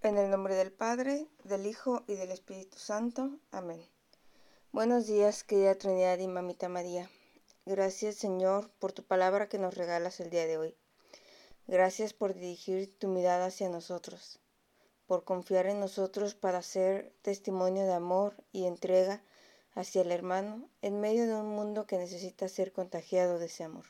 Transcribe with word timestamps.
En 0.00 0.16
el 0.16 0.30
nombre 0.30 0.54
del 0.54 0.70
Padre, 0.70 1.26
del 1.42 1.66
Hijo 1.66 2.04
y 2.06 2.14
del 2.14 2.30
Espíritu 2.30 2.78
Santo. 2.78 3.32
Amén. 3.50 3.84
Buenos 4.70 5.08
días, 5.08 5.42
querida 5.42 5.74
Trinidad 5.74 6.20
y 6.20 6.28
Mamita 6.28 6.68
María. 6.68 7.10
Gracias, 7.66 8.14
Señor, 8.14 8.70
por 8.78 8.92
tu 8.92 9.02
palabra 9.02 9.48
que 9.48 9.58
nos 9.58 9.74
regalas 9.74 10.20
el 10.20 10.30
día 10.30 10.46
de 10.46 10.56
hoy. 10.56 10.76
Gracias 11.66 12.12
por 12.12 12.32
dirigir 12.32 12.96
tu 12.96 13.08
mirada 13.08 13.46
hacia 13.46 13.68
nosotros, 13.68 14.38
por 15.08 15.24
confiar 15.24 15.66
en 15.66 15.80
nosotros 15.80 16.36
para 16.36 16.62
ser 16.62 17.12
testimonio 17.22 17.84
de 17.84 17.94
amor 17.94 18.36
y 18.52 18.66
entrega 18.66 19.20
hacia 19.74 20.02
el 20.02 20.12
hermano 20.12 20.70
en 20.80 21.00
medio 21.00 21.26
de 21.26 21.34
un 21.34 21.48
mundo 21.48 21.88
que 21.88 21.98
necesita 21.98 22.48
ser 22.48 22.72
contagiado 22.72 23.40
de 23.40 23.46
ese 23.46 23.64
amor. 23.64 23.86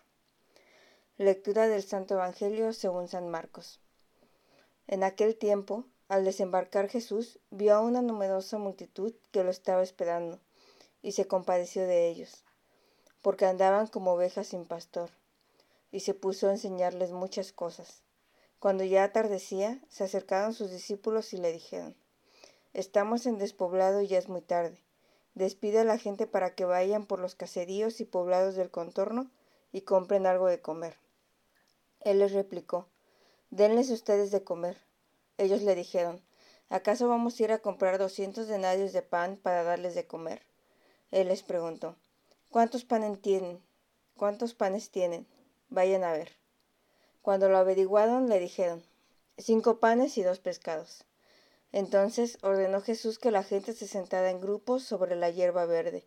Lectura 1.19 1.69
del 1.69 1.83
Santo 1.83 2.15
Evangelio 2.15 2.73
según 2.73 3.09
San 3.09 3.29
Marcos. 3.29 3.83
En 4.87 5.05
aquel 5.05 5.37
tiempo, 5.37 5.85
al 6.09 6.25
desembarcar 6.25 6.89
Jesús 6.89 7.39
vio 7.51 7.75
a 7.75 7.81
una 7.81 8.03
numerosa 8.03 8.59
multitud 8.59 9.15
que 9.31 9.45
lo 9.45 9.51
estaba 9.51 9.83
esperando, 9.83 10.41
y 11.03 11.13
se 11.13 11.27
compadeció 11.27 11.87
de 11.87 12.09
ellos, 12.09 12.45
porque 13.23 13.47
andaban 13.47 13.87
como 13.87 14.13
ovejas 14.13 14.49
sin 14.49 14.65
pastor, 14.65 15.11
y 15.93 16.01
se 16.01 16.15
puso 16.15 16.49
a 16.49 16.53
enseñarles 16.53 17.13
muchas 17.13 17.53
cosas. 17.53 18.03
Cuando 18.59 18.85
ya 18.85 19.05
atardecía, 19.05 19.81
se 19.89 20.05
acercaron 20.05 20.55
sus 20.55 20.71
discípulos 20.71 21.33
y 21.33 21.37
le 21.37 21.53
dijeron, 21.53 21.95
Estamos 22.75 23.27
en 23.27 23.39
despoblado 23.39 24.03
y 24.03 24.09
ya 24.09 24.19
es 24.19 24.29
muy 24.29 24.43
tarde. 24.43 24.83
Despide 25.35 25.81
a 25.81 25.85
la 25.85 25.99
gente 25.99 26.27
para 26.27 26.55
que 26.55 26.65
vayan 26.65 27.07
por 27.07 27.21
los 27.21 27.35
caseríos 27.35 28.01
y 28.01 28.05
poblados 28.05 28.57
del 28.57 28.71
contorno 28.71 29.31
y 29.73 29.83
compren 29.83 30.27
algo 30.27 30.49
de 30.49 30.61
comer. 30.61 30.97
Él 32.01 32.19
les 32.19 32.33
replicó, 32.33 32.89
Denles 33.51 33.91
ustedes 33.91 34.31
de 34.31 34.43
comer. 34.43 34.88
Ellos 35.39 35.63
le 35.63 35.77
dijeron, 35.77 36.21
¿acaso 36.69 37.09
vamos 37.09 37.39
a 37.39 37.43
ir 37.45 37.53
a 37.53 37.59
comprar 37.59 37.97
doscientos 37.97 38.49
denarios 38.49 38.93
de 38.93 39.03
pan 39.03 39.37
para 39.37 39.63
darles 39.63 39.95
de 39.95 40.07
comer? 40.07 40.43
Él 41.13 41.29
les 41.29 41.43
preguntó, 41.43 41.97
¿cuántos 42.51 42.85
panes 42.85 43.23
tienen? 43.23 43.63
¿Cuántos 44.17 44.55
panes 44.55 44.91
tienen? 44.91 45.27
Vayan 45.69 46.03
a 46.03 46.13
ver. 46.13 46.33
Cuando 47.23 47.49
lo 47.49 47.57
averiguaron, 47.57 48.29
le 48.29 48.41
dijeron, 48.41 48.83
cinco 49.37 49.79
panes 49.79 50.19
y 50.19 50.23
dos 50.23 50.41
pescados. 50.41 51.05
Entonces 51.71 52.39
ordenó 52.43 52.81
Jesús 52.81 53.19
que 53.19 53.31
la 53.31 53.45
gente 53.45 53.75
se 53.75 53.87
sentara 53.87 54.31
en 54.31 54.41
grupos 54.41 54.83
sobre 54.83 55.15
la 55.15 55.31
hierba 55.31 55.67
verde, 55.67 56.05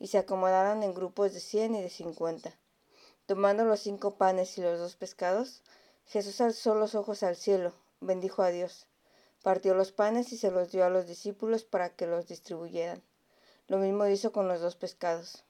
y 0.00 0.08
se 0.08 0.18
acomodaran 0.18 0.82
en 0.82 0.94
grupos 0.94 1.32
de 1.34 1.40
cien 1.40 1.76
y 1.76 1.82
de 1.82 1.90
cincuenta. 1.90 2.58
Tomando 3.26 3.64
los 3.64 3.78
cinco 3.78 4.16
panes 4.16 4.58
y 4.58 4.62
los 4.62 4.80
dos 4.80 4.96
pescados, 4.96 5.62
Jesús 6.06 6.40
alzó 6.40 6.74
los 6.74 6.96
ojos 6.96 7.22
al 7.22 7.36
cielo, 7.36 7.72
bendijo 8.02 8.42
a 8.42 8.50
Dios, 8.50 8.86
partió 9.42 9.74
los 9.74 9.92
panes 9.92 10.32
y 10.32 10.36
se 10.36 10.50
los 10.50 10.70
dio 10.70 10.84
a 10.84 10.90
los 10.90 11.06
discípulos 11.06 11.64
para 11.64 11.90
que 11.90 12.06
los 12.06 12.26
distribuyeran. 12.26 13.02
Lo 13.68 13.78
mismo 13.78 14.06
hizo 14.06 14.32
con 14.32 14.48
los 14.48 14.60
dos 14.60 14.76
pescados. 14.76 15.44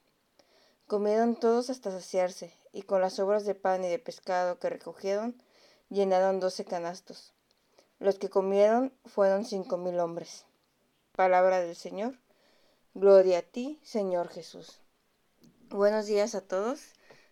Comieron 0.87 1.35
todos 1.35 1.69
hasta 1.69 1.91
saciarse, 1.91 2.53
y 2.71 2.83
con 2.83 3.01
las 3.01 3.13
sobras 3.13 3.45
de 3.45 3.55
pan 3.55 3.83
y 3.83 3.89
de 3.89 3.99
pescado 3.99 4.59
que 4.59 4.69
recogieron, 4.69 5.35
llenaron 5.89 6.39
doce 6.39 6.65
canastos. 6.65 7.33
Los 7.99 8.17
que 8.17 8.29
comieron 8.29 8.93
fueron 9.05 9.45
cinco 9.45 9.77
mil 9.77 9.99
hombres. 9.99 10.45
Palabra 11.15 11.59
del 11.59 11.75
Señor. 11.75 12.17
Gloria 12.93 13.39
a 13.39 13.41
ti, 13.41 13.79
Señor 13.83 14.29
Jesús. 14.29 14.79
Buenos 15.69 16.05
días 16.05 16.35
a 16.35 16.41
todos. 16.41 16.81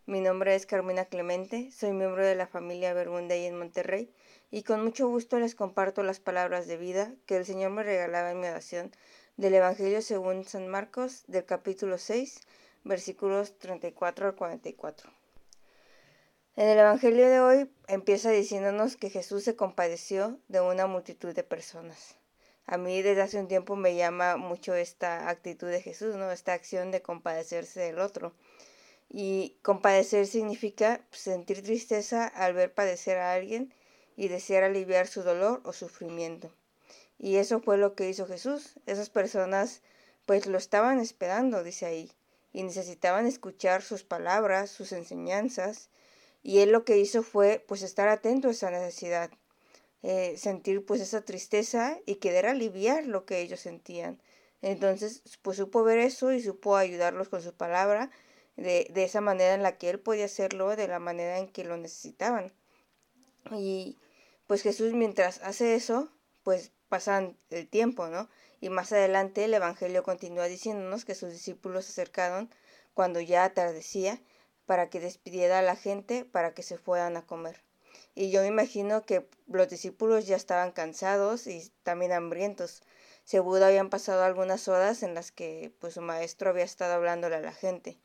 Mi 0.07 0.19
nombre 0.19 0.55
es 0.55 0.65
Carmina 0.65 1.05
Clemente, 1.05 1.71
soy 1.71 1.91
miembro 1.91 2.25
de 2.25 2.33
la 2.33 2.47
familia 2.47 2.91
Bergunday 2.91 3.45
en 3.45 3.59
Monterrey 3.59 4.11
y 4.49 4.63
con 4.63 4.83
mucho 4.83 5.07
gusto 5.07 5.37
les 5.37 5.53
comparto 5.53 6.01
las 6.01 6.19
palabras 6.19 6.65
de 6.65 6.77
vida 6.77 7.13
que 7.27 7.37
el 7.37 7.45
Señor 7.45 7.69
me 7.69 7.83
regalaba 7.83 8.31
en 8.31 8.39
mi 8.39 8.47
oración 8.47 8.91
del 9.37 9.53
Evangelio 9.53 10.01
según 10.01 10.43
San 10.43 10.67
Marcos 10.67 11.23
del 11.27 11.45
capítulo 11.45 11.99
6, 11.99 12.41
versículos 12.83 13.59
34 13.59 14.25
al 14.25 14.35
44. 14.35 15.11
En 16.55 16.67
el 16.67 16.79
Evangelio 16.79 17.29
de 17.29 17.39
hoy 17.39 17.69
empieza 17.87 18.31
diciéndonos 18.31 18.97
que 18.97 19.11
Jesús 19.11 19.43
se 19.43 19.55
compadeció 19.55 20.39
de 20.47 20.61
una 20.61 20.87
multitud 20.87 21.35
de 21.35 21.43
personas. 21.43 22.17
A 22.65 22.77
mí 22.77 23.03
desde 23.03 23.21
hace 23.21 23.39
un 23.39 23.47
tiempo 23.47 23.75
me 23.75 23.95
llama 23.95 24.35
mucho 24.35 24.73
esta 24.73 25.29
actitud 25.29 25.67
de 25.67 25.81
Jesús, 25.81 26.15
¿no? 26.15 26.31
Esta 26.31 26.53
acción 26.53 26.89
de 26.89 27.03
compadecerse 27.03 27.81
del 27.81 27.99
otro. 27.99 28.33
Y 29.13 29.57
compadecer 29.61 30.25
significa 30.25 31.05
sentir 31.11 31.61
tristeza 31.63 32.27
al 32.27 32.53
ver 32.53 32.73
padecer 32.73 33.17
a 33.17 33.33
alguien 33.33 33.73
y 34.15 34.29
desear 34.29 34.63
aliviar 34.63 35.07
su 35.07 35.21
dolor 35.21 35.61
o 35.65 35.73
sufrimiento. 35.73 36.53
Y 37.19 37.35
eso 37.35 37.59
fue 37.59 37.77
lo 37.77 37.93
que 37.93 38.09
hizo 38.09 38.25
Jesús. 38.25 38.75
Esas 38.85 39.09
personas 39.09 39.81
pues 40.25 40.45
lo 40.45 40.57
estaban 40.57 40.99
esperando, 40.99 41.61
dice 41.61 41.85
ahí, 41.85 42.11
y 42.53 42.63
necesitaban 42.63 43.27
escuchar 43.27 43.81
sus 43.81 44.03
palabras, 44.03 44.69
sus 44.69 44.93
enseñanzas, 44.93 45.89
y 46.41 46.59
él 46.59 46.71
lo 46.71 46.85
que 46.85 46.97
hizo 46.97 47.21
fue 47.21 47.63
pues 47.67 47.81
estar 47.81 48.07
atento 48.07 48.47
a 48.47 48.51
esa 48.51 48.71
necesidad, 48.71 49.29
eh, 50.03 50.35
sentir 50.37 50.85
pues 50.85 51.01
esa 51.01 51.21
tristeza 51.25 51.99
y 52.05 52.15
querer 52.15 52.45
aliviar 52.45 53.05
lo 53.05 53.25
que 53.25 53.41
ellos 53.41 53.59
sentían. 53.59 54.21
Entonces 54.61 55.21
pues 55.41 55.57
supo 55.57 55.83
ver 55.83 55.99
eso 55.99 56.31
y 56.31 56.41
supo 56.41 56.77
ayudarlos 56.77 57.27
con 57.27 57.41
su 57.41 57.53
palabra 57.53 58.09
de, 58.61 58.87
de 58.91 59.03
esa 59.03 59.21
manera 59.21 59.53
en 59.53 59.63
la 59.63 59.77
que 59.77 59.89
él 59.89 59.99
podía 59.99 60.25
hacerlo, 60.25 60.75
de 60.75 60.87
la 60.87 60.99
manera 60.99 61.39
en 61.39 61.47
que 61.47 61.63
lo 61.63 61.77
necesitaban. 61.77 62.53
Y 63.51 63.97
pues 64.47 64.61
Jesús 64.61 64.93
mientras 64.93 65.41
hace 65.43 65.75
eso, 65.75 66.09
pues 66.43 66.71
pasan 66.89 67.37
el 67.49 67.67
tiempo, 67.67 68.07
¿no? 68.07 68.29
Y 68.59 68.69
más 68.69 68.91
adelante 68.91 69.45
el 69.45 69.53
Evangelio 69.53 70.03
continúa 70.03 70.45
diciéndonos 70.45 71.05
que 71.05 71.15
sus 71.15 71.31
discípulos 71.31 71.85
se 71.85 71.91
acercaron 71.91 72.49
cuando 72.93 73.21
ya 73.21 73.43
atardecía 73.43 74.21
para 74.65 74.89
que 74.89 74.99
despidiera 74.99 75.59
a 75.59 75.63
la 75.63 75.75
gente 75.75 76.25
para 76.25 76.53
que 76.53 76.63
se 76.63 76.77
fueran 76.77 77.17
a 77.17 77.25
comer. 77.25 77.63
Y 78.13 78.29
yo 78.29 78.41
me 78.41 78.47
imagino 78.47 79.05
que 79.05 79.27
los 79.47 79.69
discípulos 79.69 80.27
ya 80.27 80.35
estaban 80.35 80.71
cansados 80.71 81.47
y 81.47 81.71
también 81.83 82.11
hambrientos. 82.11 82.83
Seguro 83.23 83.65
habían 83.65 83.89
pasado 83.89 84.23
algunas 84.23 84.67
horas 84.67 85.01
en 85.03 85.13
las 85.13 85.31
que 85.31 85.73
pues 85.79 85.93
su 85.93 86.01
maestro 86.01 86.49
había 86.49 86.63
estado 86.65 86.93
hablándole 86.93 87.37
a 87.37 87.41
la 87.41 87.53
gente 87.53 87.99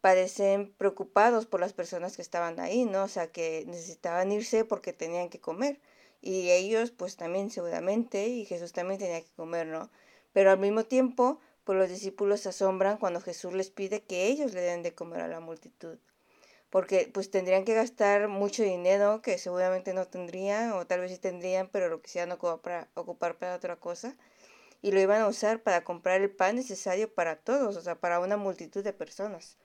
parecen 0.00 0.72
preocupados 0.78 1.46
por 1.46 1.60
las 1.60 1.72
personas 1.72 2.16
que 2.16 2.22
estaban 2.22 2.60
ahí, 2.60 2.84
¿no? 2.84 3.04
O 3.04 3.08
sea, 3.08 3.30
que 3.32 3.64
necesitaban 3.66 4.32
irse 4.32 4.64
porque 4.64 4.92
tenían 4.92 5.28
que 5.28 5.40
comer. 5.40 5.80
Y 6.20 6.50
ellos, 6.50 6.90
pues 6.90 7.16
también 7.16 7.50
seguramente, 7.50 8.28
y 8.28 8.44
Jesús 8.44 8.72
también 8.72 8.98
tenía 9.00 9.20
que 9.22 9.30
comer, 9.36 9.66
¿no? 9.66 9.90
Pero 10.32 10.50
al 10.50 10.58
mismo 10.58 10.84
tiempo, 10.84 11.40
pues 11.64 11.78
los 11.78 11.88
discípulos 11.88 12.40
se 12.40 12.50
asombran 12.50 12.98
cuando 12.98 13.20
Jesús 13.20 13.52
les 13.52 13.70
pide 13.70 14.02
que 14.02 14.26
ellos 14.26 14.54
le 14.54 14.62
den 14.62 14.82
de 14.82 14.94
comer 14.94 15.20
a 15.20 15.28
la 15.28 15.40
multitud. 15.40 15.98
Porque 16.70 17.10
pues 17.12 17.30
tendrían 17.30 17.64
que 17.64 17.74
gastar 17.74 18.28
mucho 18.28 18.62
dinero 18.62 19.22
que 19.22 19.38
seguramente 19.38 19.94
no 19.94 20.06
tendrían, 20.06 20.72
o 20.72 20.86
tal 20.86 21.00
vez 21.00 21.12
sí 21.12 21.18
tendrían, 21.18 21.68
pero 21.68 21.88
lo 21.88 22.02
quisieran 22.02 22.32
ocupar 22.32 22.88
ocupar 22.94 23.38
para 23.38 23.54
otra 23.56 23.76
cosa. 23.76 24.16
Y 24.82 24.92
lo 24.92 25.00
iban 25.00 25.22
a 25.22 25.28
usar 25.28 25.62
para 25.62 25.84
comprar 25.84 26.20
el 26.20 26.30
pan 26.30 26.56
necesario 26.56 27.12
para 27.12 27.36
todos, 27.36 27.76
o 27.76 27.80
sea, 27.82 27.96
para 27.96 28.20
una 28.20 28.36
multitud 28.36 28.84
de 28.84 28.92
personas. 28.92 29.58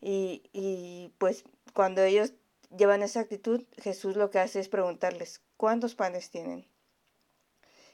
Y, 0.00 0.42
y 0.52 1.12
pues 1.18 1.44
cuando 1.74 2.02
ellos 2.02 2.32
llevan 2.76 3.02
esa 3.02 3.20
actitud, 3.20 3.64
Jesús 3.78 4.16
lo 4.16 4.30
que 4.30 4.38
hace 4.38 4.60
es 4.60 4.68
preguntarles, 4.68 5.40
¿cuántos 5.56 5.94
panes 5.94 6.30
tienen? 6.30 6.66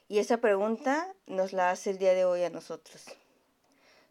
Y 0.09 0.19
esa 0.19 0.39
pregunta 0.39 1.15
nos 1.27 1.53
la 1.53 1.71
hace 1.71 1.91
el 1.91 1.99
día 1.99 2.15
de 2.15 2.25
hoy 2.25 2.43
a 2.43 2.51
nosotros. 2.51 3.05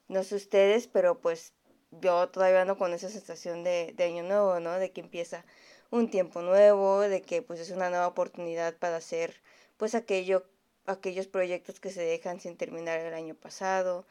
No 0.08 0.24
sé 0.24 0.36
ustedes, 0.36 0.88
pero 0.88 1.20
pues 1.20 1.54
yo 2.02 2.30
todavía 2.30 2.62
ando 2.62 2.78
con 2.78 2.94
esa 2.94 3.10
sensación 3.10 3.64
de, 3.64 3.94
de, 3.96 4.04
año 4.04 4.24
nuevo, 4.24 4.60
¿no? 4.60 4.80
De 4.80 4.92
que 4.92 5.02
empieza 5.02 5.46
un 5.92 6.10
tiempo 6.10 6.42
nuevo, 6.42 7.02
de 7.02 7.22
que 7.22 7.42
pues 7.42 7.60
es 7.60 7.70
una 7.70 7.90
nueva 7.90 8.08
oportunidad 8.08 8.76
para 8.78 8.98
hacer 8.98 9.36
pues 9.78 9.94
aquello, 9.96 10.46
aquellos 10.86 11.28
proyectos 11.28 11.80
que 11.80 11.92
se 11.92 12.02
dejan 12.02 12.40
sin 12.40 12.58
terminar 12.58 13.00
el 13.00 13.14
año 13.14 13.36
pasado. 13.36 14.06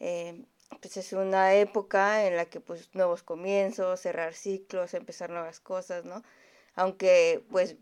Eh, 0.00 0.44
pues 0.80 0.96
es 0.96 1.12
una 1.12 1.54
época 1.54 2.26
en 2.26 2.36
la 2.36 2.46
que 2.46 2.60
pues 2.60 2.94
nuevos 2.94 3.22
comienzos, 3.22 4.00
cerrar 4.00 4.34
ciclos, 4.34 4.94
empezar 4.94 5.30
nuevas 5.30 5.60
cosas, 5.60 6.04
¿no? 6.04 6.22
Aunque 6.74 7.44
pues 7.50 7.76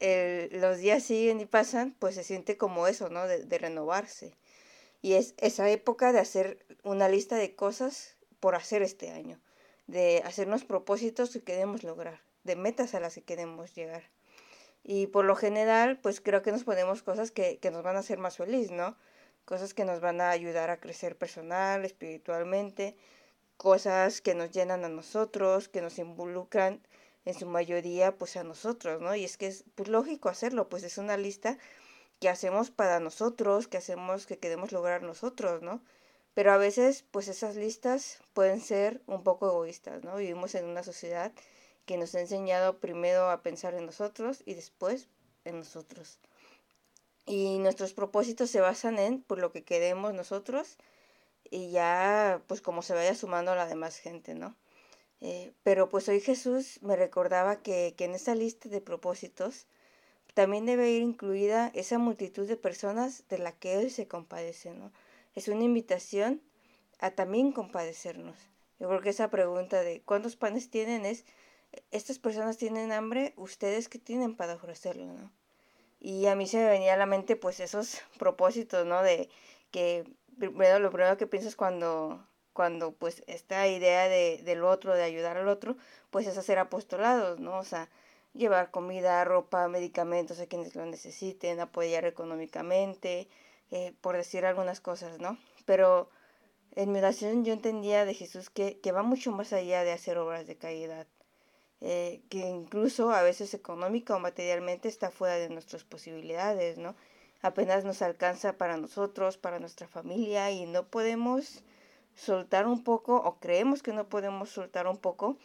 el, 0.00 0.60
los 0.60 0.78
días 0.78 1.02
siguen 1.02 1.40
y 1.40 1.46
pasan, 1.46 1.94
pues 1.98 2.14
se 2.16 2.24
siente 2.24 2.56
como 2.58 2.86
eso, 2.86 3.08
¿no? 3.08 3.26
De, 3.26 3.44
de, 3.44 3.58
renovarse. 3.58 4.36
Y 5.02 5.14
es 5.14 5.34
esa 5.38 5.68
época 5.70 6.12
de 6.12 6.20
hacer 6.20 6.66
una 6.82 7.08
lista 7.08 7.36
de 7.36 7.54
cosas 7.54 8.16
por 8.40 8.54
hacer 8.54 8.82
este 8.82 9.10
año, 9.10 9.40
de 9.86 10.22
hacernos 10.24 10.64
propósitos 10.64 11.30
que 11.30 11.42
queremos 11.42 11.82
lograr, 11.84 12.20
de 12.42 12.56
metas 12.56 12.94
a 12.94 13.00
las 13.00 13.14
que 13.14 13.22
queremos 13.22 13.74
llegar. 13.74 14.10
Y 14.82 15.06
por 15.06 15.24
lo 15.24 15.36
general, 15.36 15.98
pues 16.00 16.20
creo 16.20 16.42
que 16.42 16.52
nos 16.52 16.64
ponemos 16.64 17.02
cosas 17.02 17.30
que, 17.30 17.58
que 17.58 17.70
nos 17.70 17.82
van 17.82 17.96
a 17.96 18.00
hacer 18.00 18.18
más 18.18 18.36
feliz, 18.36 18.70
¿no? 18.70 18.96
Cosas 19.44 19.74
que 19.74 19.84
nos 19.84 20.00
van 20.00 20.20
a 20.20 20.30
ayudar 20.30 20.70
a 20.70 20.80
crecer 20.80 21.16
personal, 21.16 21.84
espiritualmente, 21.84 22.96
cosas 23.56 24.20
que 24.20 24.34
nos 24.34 24.50
llenan 24.50 24.84
a 24.84 24.88
nosotros, 24.88 25.68
que 25.68 25.82
nos 25.82 25.98
involucran 25.98 26.80
en 27.24 27.34
su 27.34 27.46
mayoría 27.46 28.16
pues 28.16 28.36
a 28.36 28.44
nosotros, 28.44 29.00
¿no? 29.00 29.14
Y 29.14 29.24
es 29.24 29.36
que 29.36 29.46
es 29.46 29.64
pues, 29.74 29.88
lógico 29.88 30.28
hacerlo, 30.28 30.68
pues 30.68 30.82
es 30.82 30.98
una 30.98 31.16
lista 31.16 31.58
que 32.20 32.28
hacemos 32.28 32.70
para 32.70 33.00
nosotros, 33.00 33.68
que 33.68 33.78
hacemos, 33.78 34.26
que 34.26 34.38
queremos 34.38 34.72
lograr 34.72 35.02
nosotros, 35.02 35.62
¿no? 35.62 35.82
Pero 36.34 36.52
a 36.52 36.56
veces, 36.56 37.04
pues 37.10 37.28
esas 37.28 37.54
listas 37.56 38.18
pueden 38.32 38.60
ser 38.60 39.02
un 39.06 39.22
poco 39.22 39.46
egoístas, 39.46 40.02
¿no? 40.04 40.16
Vivimos 40.16 40.54
en 40.54 40.66
una 40.66 40.82
sociedad 40.82 41.32
que 41.86 41.96
nos 41.96 42.14
ha 42.14 42.20
enseñado 42.20 42.78
primero 42.78 43.30
a 43.30 43.42
pensar 43.42 43.74
en 43.74 43.86
nosotros 43.86 44.42
y 44.44 44.54
después 44.54 45.08
en 45.44 45.58
nosotros. 45.58 46.18
Y 47.26 47.58
nuestros 47.58 47.94
propósitos 47.94 48.50
se 48.50 48.60
basan 48.60 48.98
en 48.98 49.22
por 49.22 49.38
lo 49.38 49.50
que 49.52 49.64
queremos 49.64 50.12
nosotros 50.14 50.76
y 51.50 51.70
ya 51.70 52.42
pues 52.46 52.60
como 52.60 52.82
se 52.82 52.94
vaya 52.94 53.14
sumando 53.14 53.52
a 53.52 53.56
la 53.56 53.66
demás 53.66 53.98
gente, 53.98 54.34
¿no? 54.34 54.56
Eh, 55.20 55.52
pero 55.62 55.88
pues 55.88 56.08
hoy 56.08 56.20
Jesús 56.20 56.82
me 56.82 56.96
recordaba 56.96 57.62
que, 57.62 57.94
que 57.96 58.04
en 58.04 58.14
esa 58.14 58.34
lista 58.34 58.68
de 58.68 58.80
propósitos 58.80 59.66
también 60.34 60.66
debe 60.66 60.90
ir 60.90 61.02
incluida 61.02 61.70
esa 61.74 61.98
multitud 61.98 62.46
de 62.46 62.56
personas 62.56 63.26
de 63.28 63.38
la 63.38 63.52
que 63.52 63.80
Él 63.80 63.90
se 63.90 64.08
compadece, 64.08 64.72
¿no? 64.74 64.92
Es 65.34 65.48
una 65.48 65.64
invitación 65.64 66.42
a 66.98 67.12
también 67.12 67.52
compadecernos. 67.52 68.36
Yo 68.80 68.88
creo 68.88 69.00
que 69.00 69.10
esa 69.10 69.30
pregunta 69.30 69.82
de 69.82 70.02
¿cuántos 70.02 70.36
panes 70.36 70.70
tienen? 70.70 71.06
es, 71.06 71.24
¿estas 71.90 72.18
personas 72.18 72.56
tienen 72.58 72.92
hambre? 72.92 73.32
¿Ustedes 73.36 73.88
qué 73.88 73.98
tienen 73.98 74.36
para 74.36 74.54
ofrecerlo, 74.54 75.06
no? 75.06 75.30
Y 76.04 76.26
a 76.26 76.36
mí 76.36 76.46
se 76.46 76.58
me 76.58 76.68
venía 76.68 76.92
a 76.92 76.96
la 76.98 77.06
mente 77.06 77.34
pues 77.34 77.60
esos 77.60 78.02
propósitos, 78.18 78.84
¿no? 78.84 79.02
De 79.02 79.30
que 79.70 80.04
primero, 80.38 80.78
lo 80.78 80.90
primero 80.90 81.16
que 81.16 81.26
piensas 81.26 81.56
cuando, 81.56 82.22
cuando 82.52 82.92
pues 82.92 83.24
esta 83.26 83.66
idea 83.68 84.06
de, 84.10 84.42
del 84.44 84.64
otro, 84.64 84.94
de 84.94 85.02
ayudar 85.02 85.38
al 85.38 85.48
otro, 85.48 85.78
pues 86.10 86.26
es 86.26 86.36
hacer 86.36 86.58
apostolados, 86.58 87.40
¿no? 87.40 87.56
O 87.58 87.64
sea, 87.64 87.88
llevar 88.34 88.70
comida, 88.70 89.24
ropa, 89.24 89.66
medicamentos 89.68 90.40
a 90.40 90.46
quienes 90.46 90.76
lo 90.76 90.84
necesiten, 90.84 91.58
apoyar 91.58 92.04
económicamente, 92.04 93.26
eh, 93.70 93.94
por 94.02 94.14
decir 94.14 94.44
algunas 94.44 94.82
cosas, 94.82 95.20
¿no? 95.20 95.38
Pero 95.64 96.10
en 96.72 96.92
mi 96.92 96.98
oración 96.98 97.46
yo 97.46 97.54
entendía 97.54 98.04
de 98.04 98.12
Jesús 98.12 98.50
que, 98.50 98.78
que 98.78 98.92
va 98.92 99.02
mucho 99.02 99.32
más 99.32 99.54
allá 99.54 99.84
de 99.84 99.92
hacer 99.92 100.18
obras 100.18 100.46
de 100.46 100.58
caridad, 100.58 101.06
eh, 101.86 102.22
que 102.30 102.38
incluso 102.38 103.10
a 103.10 103.20
veces 103.20 103.52
económica 103.52 104.16
o 104.16 104.18
materialmente 104.18 104.88
está 104.88 105.10
fuera 105.10 105.34
de 105.34 105.50
nuestras 105.50 105.84
posibilidades, 105.84 106.78
¿no? 106.78 106.94
Apenas 107.42 107.84
nos 107.84 108.00
alcanza 108.00 108.54
para 108.54 108.78
nosotros, 108.78 109.36
para 109.36 109.58
nuestra 109.58 109.86
familia 109.86 110.50
y 110.50 110.64
no 110.64 110.86
podemos 110.86 111.62
soltar 112.14 112.66
un 112.66 112.82
poco 112.84 113.16
o 113.16 113.38
creemos 113.38 113.82
que 113.82 113.92
no 113.92 114.08
podemos 114.08 114.48
soltar 114.48 114.86
un 114.86 114.96
poco 114.96 115.36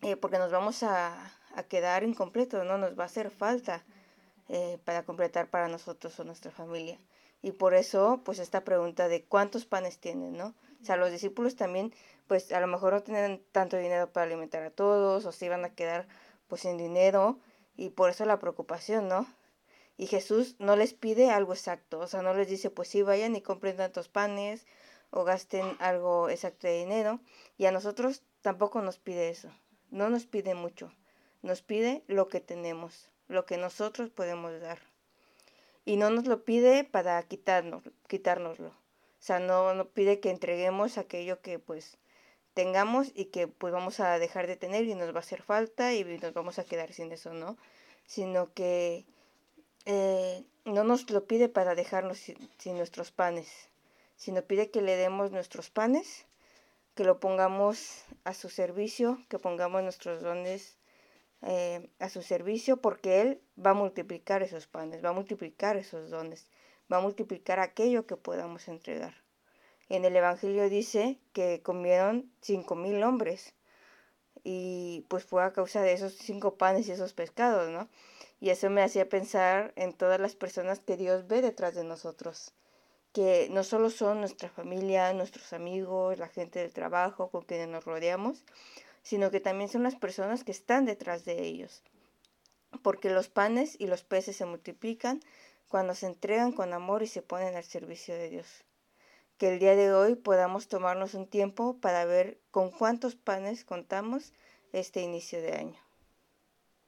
eh, 0.00 0.16
porque 0.16 0.38
nos 0.38 0.50
vamos 0.50 0.82
a, 0.82 1.30
a 1.54 1.62
quedar 1.64 2.04
incompleto, 2.04 2.64
¿no? 2.64 2.78
Nos 2.78 2.98
va 2.98 3.02
a 3.02 3.06
hacer 3.06 3.30
falta 3.30 3.84
eh, 4.48 4.78
para 4.86 5.02
completar 5.02 5.50
para 5.50 5.68
nosotros 5.68 6.18
o 6.18 6.24
nuestra 6.24 6.50
familia. 6.50 6.98
Y 7.42 7.52
por 7.52 7.74
eso, 7.74 8.22
pues 8.24 8.38
esta 8.38 8.64
pregunta 8.64 9.08
de 9.08 9.24
cuántos 9.24 9.66
panes 9.66 9.98
tienen, 9.98 10.38
¿no? 10.38 10.54
O 10.80 10.84
sea, 10.84 10.96
los 10.96 11.10
discípulos 11.10 11.56
también, 11.56 11.92
pues 12.26 12.52
a 12.52 12.60
lo 12.60 12.66
mejor 12.66 12.92
no 12.92 13.02
tienen 13.02 13.42
tanto 13.52 13.76
dinero 13.76 14.12
para 14.12 14.26
alimentar 14.26 14.62
a 14.62 14.70
todos 14.70 15.26
o 15.26 15.32
se 15.32 15.46
iban 15.46 15.64
a 15.64 15.74
quedar 15.74 16.08
pues 16.48 16.62
sin 16.62 16.76
dinero 16.76 17.38
y 17.76 17.90
por 17.90 18.10
eso 18.10 18.24
la 18.24 18.38
preocupación, 18.38 19.08
¿no? 19.08 19.26
Y 19.96 20.06
Jesús 20.06 20.56
no 20.58 20.76
les 20.76 20.94
pide 20.94 21.30
algo 21.30 21.52
exacto, 21.52 21.98
o 21.98 22.06
sea, 22.06 22.22
no 22.22 22.32
les 22.34 22.48
dice, 22.48 22.70
pues 22.70 22.88
sí, 22.88 23.02
vayan 23.02 23.36
y 23.36 23.42
compren 23.42 23.76
tantos 23.76 24.08
panes 24.08 24.66
o 25.10 25.24
gasten 25.24 25.76
algo 25.78 26.30
exacto 26.30 26.66
de 26.66 26.78
dinero. 26.78 27.20
Y 27.58 27.66
a 27.66 27.72
nosotros 27.72 28.22
tampoco 28.40 28.80
nos 28.80 28.98
pide 28.98 29.28
eso, 29.28 29.50
no 29.90 30.08
nos 30.08 30.26
pide 30.26 30.54
mucho. 30.54 30.92
Nos 31.42 31.62
pide 31.62 32.04
lo 32.06 32.28
que 32.28 32.40
tenemos, 32.40 33.08
lo 33.28 33.46
que 33.46 33.56
nosotros 33.56 34.10
podemos 34.10 34.60
dar. 34.60 34.78
Y 35.86 35.96
no 35.96 36.10
nos 36.10 36.26
lo 36.26 36.44
pide 36.44 36.84
para 36.84 37.22
quitarnos, 37.22 37.82
quitárnoslo. 38.08 38.79
O 39.20 39.22
sea, 39.22 39.38
no 39.38 39.74
nos 39.74 39.88
pide 39.88 40.18
que 40.20 40.30
entreguemos 40.30 40.98
aquello 40.98 41.40
que 41.42 41.58
pues 41.58 41.98
tengamos 42.54 43.12
y 43.14 43.26
que 43.26 43.48
pues 43.48 43.72
vamos 43.72 44.00
a 44.00 44.18
dejar 44.18 44.46
de 44.46 44.56
tener 44.56 44.84
y 44.84 44.94
nos 44.94 45.12
va 45.12 45.18
a 45.18 45.20
hacer 45.20 45.42
falta 45.42 45.94
y 45.94 46.04
nos 46.04 46.32
vamos 46.32 46.58
a 46.58 46.64
quedar 46.64 46.92
sin 46.92 47.12
eso, 47.12 47.32
¿no? 47.34 47.56
Sino 48.06 48.52
que 48.54 49.04
eh, 49.84 50.44
no 50.64 50.84
nos 50.84 51.10
lo 51.10 51.26
pide 51.26 51.48
para 51.48 51.74
dejarnos 51.74 52.18
sin 52.18 52.76
nuestros 52.76 53.12
panes, 53.12 53.68
sino 54.16 54.42
pide 54.42 54.70
que 54.70 54.82
le 54.82 54.96
demos 54.96 55.32
nuestros 55.32 55.70
panes, 55.70 56.26
que 56.94 57.04
lo 57.04 57.20
pongamos 57.20 58.04
a 58.24 58.34
su 58.34 58.48
servicio, 58.48 59.22
que 59.28 59.38
pongamos 59.38 59.82
nuestros 59.82 60.22
dones 60.22 60.76
eh, 61.42 61.88
a 61.98 62.08
su 62.08 62.22
servicio 62.22 62.78
porque 62.78 63.20
Él 63.20 63.40
va 63.64 63.70
a 63.70 63.74
multiplicar 63.74 64.42
esos 64.42 64.66
panes, 64.66 65.04
va 65.04 65.10
a 65.10 65.14
multiplicar 65.14 65.76
esos 65.76 66.10
dones, 66.10 66.48
va 66.90 66.98
a 66.98 67.00
multiplicar 67.00 67.60
aquello 67.60 68.06
que 68.06 68.16
podamos 68.16 68.68
entregar. 68.68 69.14
En 69.88 70.04
el 70.04 70.14
Evangelio 70.16 70.68
dice 70.68 71.18
que 71.32 71.62
comieron 71.62 72.30
cinco 72.40 72.74
mil 72.76 73.02
hombres 73.02 73.54
y 74.44 75.04
pues 75.08 75.24
fue 75.24 75.44
a 75.44 75.52
causa 75.52 75.82
de 75.82 75.92
esos 75.92 76.14
cinco 76.14 76.56
panes 76.56 76.88
y 76.88 76.92
esos 76.92 77.12
pescados, 77.12 77.70
¿no? 77.70 77.88
Y 78.40 78.50
eso 78.50 78.70
me 78.70 78.82
hacía 78.82 79.08
pensar 79.08 79.72
en 79.76 79.92
todas 79.92 80.20
las 80.20 80.34
personas 80.34 80.80
que 80.80 80.96
Dios 80.96 81.26
ve 81.26 81.42
detrás 81.42 81.74
de 81.74 81.84
nosotros, 81.84 82.54
que 83.12 83.48
no 83.50 83.64
solo 83.64 83.90
son 83.90 84.20
nuestra 84.20 84.48
familia, 84.48 85.12
nuestros 85.12 85.52
amigos, 85.52 86.18
la 86.18 86.28
gente 86.28 86.60
del 86.60 86.72
trabajo 86.72 87.28
con 87.28 87.42
quienes 87.42 87.68
nos 87.68 87.84
rodeamos, 87.84 88.44
sino 89.02 89.30
que 89.30 89.40
también 89.40 89.68
son 89.68 89.82
las 89.82 89.96
personas 89.96 90.44
que 90.44 90.52
están 90.52 90.86
detrás 90.86 91.24
de 91.24 91.42
ellos. 91.42 91.82
Porque 92.82 93.10
los 93.10 93.28
panes 93.28 93.76
y 93.78 93.88
los 93.88 94.04
peces 94.04 94.36
se 94.36 94.46
multiplican 94.46 95.20
cuando 95.70 95.94
se 95.94 96.06
entregan 96.06 96.50
con 96.50 96.72
amor 96.72 97.04
y 97.04 97.06
se 97.06 97.22
ponen 97.22 97.54
al 97.54 97.62
servicio 97.62 98.12
de 98.14 98.28
Dios. 98.28 98.64
Que 99.38 99.52
el 99.52 99.60
día 99.60 99.76
de 99.76 99.94
hoy 99.94 100.16
podamos 100.16 100.66
tomarnos 100.66 101.14
un 101.14 101.28
tiempo 101.28 101.78
para 101.80 102.04
ver 102.04 102.40
con 102.50 102.72
cuántos 102.72 103.14
panes 103.14 103.64
contamos 103.64 104.32
este 104.72 105.00
inicio 105.00 105.40
de 105.40 105.52
año. 105.52 105.89